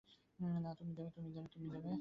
[0.39, 0.93] না, তুমি
[0.95, 1.89] যাবে।